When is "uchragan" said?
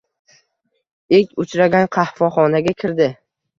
1.45-1.87